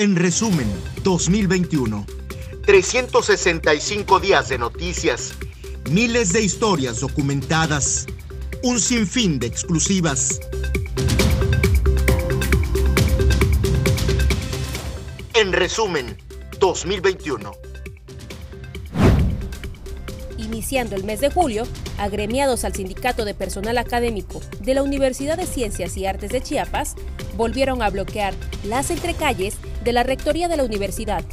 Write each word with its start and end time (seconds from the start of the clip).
En 0.00 0.14
resumen, 0.14 0.68
2021. 1.02 2.06
365 2.64 4.20
días 4.20 4.48
de 4.48 4.56
noticias, 4.56 5.32
miles 5.90 6.32
de 6.32 6.40
historias 6.40 7.00
documentadas, 7.00 8.06
un 8.62 8.78
sinfín 8.78 9.40
de 9.40 9.48
exclusivas. 9.48 10.38
En 15.34 15.52
resumen, 15.52 16.16
2021. 16.60 17.50
Iniciando 20.38 20.94
el 20.94 21.02
mes 21.02 21.18
de 21.18 21.30
julio, 21.32 21.66
agremiados 21.98 22.64
al 22.64 22.72
Sindicato 22.72 23.24
de 23.24 23.34
Personal 23.34 23.78
Académico 23.78 24.40
de 24.60 24.74
la 24.74 24.84
Universidad 24.84 25.36
de 25.36 25.46
Ciencias 25.46 25.96
y 25.96 26.06
Artes 26.06 26.30
de 26.30 26.40
Chiapas, 26.40 26.94
volvieron 27.36 27.82
a 27.82 27.90
bloquear 27.90 28.34
las 28.62 28.92
entrecalles 28.92 29.56
de 29.88 29.94
la 29.94 30.02
Rectoría 30.02 30.48
de 30.48 30.58
la 30.58 30.64
Universidad, 30.64 31.24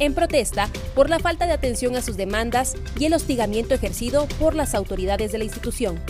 en 0.00 0.14
protesta 0.14 0.68
por 0.96 1.08
la 1.08 1.20
falta 1.20 1.46
de 1.46 1.52
atención 1.52 1.94
a 1.94 2.02
sus 2.02 2.16
demandas 2.16 2.74
y 2.98 3.04
el 3.04 3.14
hostigamiento 3.14 3.72
ejercido 3.72 4.26
por 4.40 4.56
las 4.56 4.74
autoridades 4.74 5.30
de 5.30 5.38
la 5.38 5.44
institución. 5.44 6.00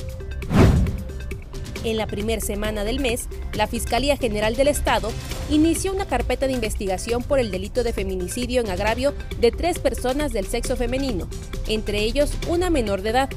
En 1.85 1.99
la 1.99 2.07
primera 2.07 2.41
semana 2.41 2.85
del 2.85 3.01
mes, 3.01 3.29
la 3.53 3.67
Fiscalía 3.67 4.17
General 4.17 4.57
del 4.57 4.69
Estado 4.69 5.13
inició 5.51 5.93
una 5.93 6.07
carpeta 6.07 6.47
de 6.47 6.55
investigación 6.55 7.23
por 7.23 7.39
el 7.39 7.51
delito 7.51 7.83
de 7.85 7.93
feminicidio 7.93 8.63
en 8.63 8.71
agravio 8.71 9.13
de 9.39 9.53
tres 9.53 9.79
personas 9.79 10.33
del 10.33 10.47
sexo 10.47 10.77
femenino, 10.77 11.29
entre 11.69 11.99
ellos 11.99 12.33
una 12.49 12.71
menor 12.71 13.03
de 13.03 13.11
edad. 13.11 13.31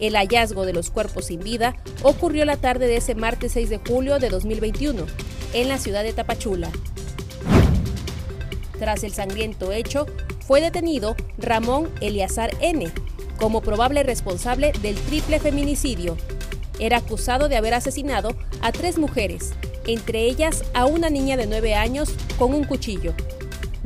El 0.00 0.16
hallazgo 0.16 0.66
de 0.66 0.72
los 0.72 0.90
cuerpos 0.90 1.26
sin 1.26 1.38
vida 1.38 1.76
ocurrió 2.02 2.44
la 2.44 2.56
tarde 2.56 2.88
de 2.88 2.96
ese 2.96 3.14
martes 3.14 3.52
6 3.52 3.70
de 3.70 3.78
julio 3.78 4.18
de 4.18 4.30
2021, 4.30 5.06
en 5.52 5.68
la 5.68 5.78
ciudad 5.78 6.02
de 6.02 6.12
Tapachula. 6.12 6.72
Tras 8.80 9.04
el 9.04 9.12
sangriento 9.12 9.70
hecho, 9.70 10.06
fue 10.44 10.60
detenido 10.60 11.14
Ramón 11.38 11.88
Eliazar 12.00 12.50
N. 12.60 12.90
como 13.38 13.60
probable 13.60 14.02
responsable 14.02 14.72
del 14.82 14.96
triple 14.96 15.38
feminicidio 15.38 16.16
era 16.80 16.96
acusado 16.96 17.48
de 17.48 17.56
haber 17.56 17.74
asesinado 17.74 18.34
a 18.62 18.72
tres 18.72 18.98
mujeres, 18.98 19.52
entre 19.86 20.24
ellas 20.24 20.64
a 20.74 20.86
una 20.86 21.10
niña 21.10 21.36
de 21.36 21.46
9 21.46 21.74
años 21.74 22.14
con 22.38 22.54
un 22.54 22.64
cuchillo. 22.64 23.14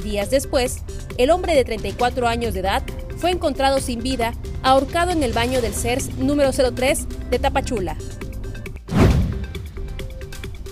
Días 0.03 0.31
después, 0.31 0.83
el 1.19 1.31
hombre 1.31 1.55
de 1.55 1.65
34 1.65 2.27
años 2.29 2.55
de 2.55 2.61
edad 2.61 2.83
fue 3.17 3.31
encontrado 3.31 3.81
sin 3.81 4.03
vida, 4.03 4.33
ahorcado 4.63 5.11
en 5.11 5.23
el 5.23 5.33
baño 5.33 5.61
del 5.61 5.75
CERS 5.75 6.15
número 6.17 6.51
03 6.53 7.07
de 7.31 7.39
Tapachula. 7.39 7.97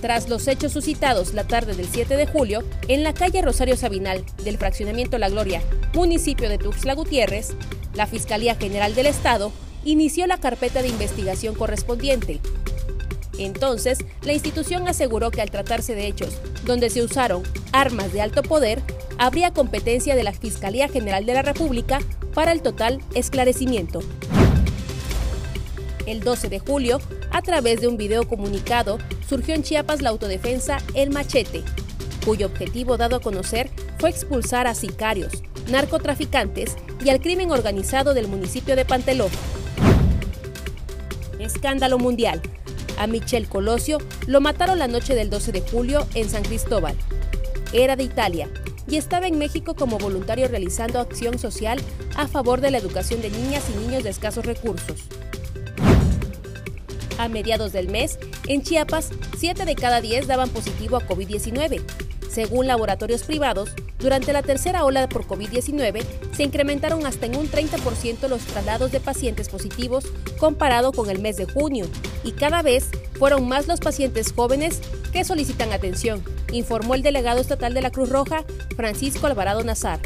Tras 0.03 0.28
los 0.28 0.48
hechos 0.48 0.72
suscitados 0.72 1.33
la 1.33 1.45
tarde 1.45 1.77
del 1.77 1.86
7 1.86 2.17
de 2.17 2.27
julio 2.27 2.64
en 2.89 3.05
la 3.05 3.14
calle 3.14 3.41
Rosario 3.41 3.77
Sabinal 3.77 4.25
del 4.42 4.59
fraccionamiento 4.59 5.17
La 5.17 5.28
Gloria, 5.28 5.62
municipio 5.94 6.48
de 6.48 6.59
Tuxtla 6.59 6.94
Gutiérrez, 6.94 7.55
la 7.94 8.09
Fiscalía 8.09 8.56
General 8.56 8.97
del 8.97 9.06
Estado 9.06 9.53
inició 9.84 10.27
la 10.27 10.39
carpeta 10.39 10.83
de 10.83 10.89
investigación 10.89 11.55
correspondiente. 11.55 12.41
Entonces, 13.39 13.98
la 14.22 14.33
institución 14.33 14.89
aseguró 14.89 15.31
que 15.31 15.41
al 15.41 15.53
tratarse 15.53 15.94
de 15.94 16.09
hechos 16.09 16.37
donde 16.64 16.91
se 16.91 17.03
usaron 17.03 17.44
armas 17.70 18.12
de 18.12 18.22
alto 18.22 18.42
poder, 18.42 18.83
habría 19.19 19.53
competencia 19.53 20.16
de 20.16 20.25
la 20.25 20.33
Fiscalía 20.33 20.89
General 20.89 21.25
de 21.25 21.34
la 21.34 21.42
República 21.42 22.00
para 22.34 22.50
el 22.50 22.61
total 22.61 23.00
esclarecimiento. 23.14 24.00
El 26.06 26.20
12 26.20 26.48
de 26.48 26.58
julio, 26.58 27.00
a 27.31 27.42
través 27.42 27.81
de 27.81 27.86
un 27.86 27.97
video 27.97 28.27
comunicado, 28.28 28.98
surgió 29.28 29.55
en 29.55 29.62
Chiapas 29.62 30.03
la 30.03 30.11
autodefensa 30.11 30.78
El 30.94 31.11
Machete, 31.11 31.62
cuyo 32.25 32.47
objetivo 32.47 32.97
dado 32.97 33.17
a 33.17 33.20
conocer 33.20 33.70
fue 33.98 34.11
expulsar 34.11 34.67
a 34.67 34.75
sicarios, 34.75 35.33
narcotraficantes 35.70 36.77
y 37.05 37.11
al 37.11 37.20
crimen 37.20 37.50
organizado 37.50 38.14
del 38.14 38.27
municipio 38.27 38.75
de 38.75 38.84
Panteló. 38.84 39.28
Escándalo 41.38 41.99
mundial. 41.99 42.41
A 42.99 43.06
Michel 43.06 43.49
Colosio 43.49 43.99
lo 44.26 44.41
mataron 44.41 44.78
la 44.78 44.87
noche 44.87 45.15
del 45.15 45.31
12 45.31 45.53
de 45.53 45.60
julio 45.60 46.06
en 46.15 46.28
San 46.28 46.43
Cristóbal. 46.43 46.97
Era 47.72 47.97
de 47.97 48.05
Italia 48.05 48.49
y 48.87 48.97
estaba 48.97 49.26
en 49.26 49.38
México 49.38 49.75
como 49.75 49.99
voluntario 49.99 50.49
realizando 50.49 51.00
acción 51.00 51.38
social 51.38 51.81
a 52.16 52.26
favor 52.28 52.60
de 52.60 52.71
la 52.71 52.78
educación 52.78 53.22
de 53.22 53.31
niñas 53.31 53.65
y 53.71 53.78
niños 53.78 54.05
de 54.05 54.10
escasos 54.10 54.44
recursos. 54.44 55.09
A 57.22 57.28
mediados 57.28 57.72
del 57.72 57.88
mes, 57.88 58.19
en 58.49 58.62
Chiapas, 58.62 59.10
7 59.38 59.65
de 59.65 59.77
cada 59.77 60.00
10 60.00 60.27
daban 60.27 60.49
positivo 60.49 60.97
a 60.97 61.06
COVID-19. 61.06 61.81
Según 62.28 62.66
laboratorios 62.66 63.22
privados, 63.22 63.71
durante 64.00 64.33
la 64.33 64.43
tercera 64.43 64.84
ola 64.84 65.09
por 65.09 65.28
COVID-19 65.28 66.03
se 66.34 66.43
incrementaron 66.43 67.06
hasta 67.06 67.27
en 67.27 67.37
un 67.37 67.49
30% 67.49 68.27
los 68.27 68.43
traslados 68.43 68.91
de 68.91 68.99
pacientes 68.99 69.49
positivos 69.49 70.05
comparado 70.41 70.91
con 70.91 71.11
el 71.11 71.21
mes 71.21 71.37
de 71.37 71.44
junio 71.44 71.87
y 72.25 72.32
cada 72.32 72.61
vez 72.61 72.88
fueron 73.12 73.47
más 73.47 73.69
los 73.69 73.78
pacientes 73.78 74.32
jóvenes 74.32 74.81
que 75.12 75.22
solicitan 75.22 75.71
atención, 75.71 76.25
informó 76.50 76.97
el 76.97 77.03
delegado 77.03 77.41
estatal 77.41 77.72
de 77.72 77.82
la 77.82 77.93
Cruz 77.93 78.09
Roja, 78.09 78.44
Francisco 78.75 79.28
Alvarado 79.28 79.62
Nazar. 79.62 80.00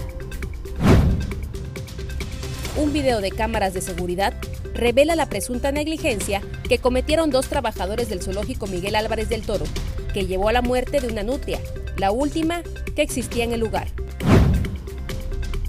Un 2.77 2.93
video 2.93 3.23
de 3.23 3.31
cámaras 3.31 3.73
de 3.73 3.81
seguridad 3.81 4.35
revela 4.75 5.17
la 5.17 5.31
presunta 5.31 5.73
negligencia 5.73 6.43
que 6.69 6.79
cometieron 6.79 7.31
dos 7.31 7.49
trabajadores 7.49 8.11
del 8.11 8.21
zoológico 8.23 8.67
Miguel 8.67 8.97
Álvarez 8.97 9.31
del 9.31 9.43
Toro, 9.43 9.65
que 10.13 10.27
llevó 10.27 10.51
a 10.51 10.53
la 10.53 10.61
muerte 10.61 11.01
de 11.01 11.09
una 11.09 11.23
nutria, 11.23 11.59
la 11.97 12.11
última 12.11 12.63
que 12.95 13.01
existía 13.01 13.45
en 13.45 13.53
el 13.53 13.61
lugar. 13.61 13.89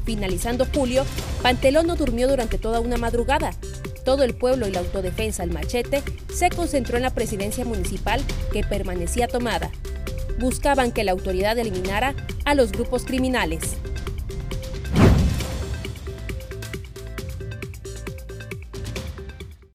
Finalizando 0.04 0.68
julio, 0.74 1.06
Pantelón 1.42 1.88
no 1.88 1.96
durmió 1.96 2.28
durante 2.28 2.58
toda 2.58 2.82
una 2.82 2.98
madrugada. 2.98 3.52
Todo 4.04 4.24
el 4.24 4.36
pueblo 4.36 4.68
y 4.68 4.72
la 4.72 4.80
autodefensa 4.80 5.44
El 5.44 5.52
Machete 5.52 6.04
se 6.34 6.50
concentró 6.50 6.98
en 6.98 7.04
la 7.04 7.14
presidencia 7.14 7.64
municipal 7.64 8.22
que 8.52 8.64
permanecía 8.64 9.30
tomada. 9.30 9.70
Buscaban 10.40 10.92
que 10.92 11.06
la 11.06 11.14
autoridad 11.14 11.58
eliminara 11.58 12.16
a 12.44 12.54
los 12.54 12.74
grupos 12.74 13.06
criminales. 13.06 13.78